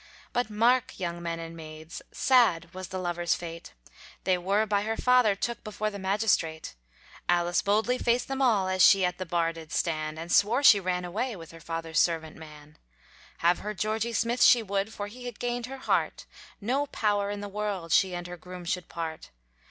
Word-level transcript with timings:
But 0.33 0.49
mark! 0.49 0.99
young 0.99 1.21
men 1.21 1.37
and 1.39 1.55
maids, 1.55 2.01
Sad 2.11 2.73
was 2.73 2.87
the 2.87 2.97
lovers' 2.97 3.35
fate; 3.35 3.73
They 4.23 4.35
were 4.35 4.65
by 4.65 4.81
her 4.81 4.97
father 4.97 5.35
took 5.35 5.63
Before 5.63 5.91
the 5.91 5.99
magistrate; 5.99 6.73
Alice 7.29 7.61
boldly 7.61 7.99
faced 7.99 8.27
them 8.27 8.41
all, 8.41 8.67
As 8.67 8.83
she 8.83 9.05
at 9.05 9.19
the 9.19 9.27
Bar 9.27 9.53
did 9.53 9.71
stand, 9.71 10.17
And 10.17 10.31
swore 10.31 10.63
she 10.63 10.79
ran 10.79 11.05
away 11.05 11.35
With 11.35 11.51
her 11.51 11.59
father's 11.61 11.99
servant 11.99 12.35
man. 12.35 12.79
Have 13.45 13.59
her 13.59 13.75
Georgy 13.75 14.11
Smith 14.11 14.41
she 14.41 14.63
would 14.63 14.91
For 14.91 15.05
he 15.05 15.25
had 15.27 15.37
gained 15.37 15.67
her 15.67 15.77
heart; 15.77 16.25
No 16.59 16.87
power 16.87 17.29
in 17.29 17.41
the 17.41 17.47
world, 17.47 17.91
She 17.91 18.15
and 18.15 18.25
her 18.25 18.37
groom 18.37 18.65
should 18.65 18.89
part. 18.89 19.29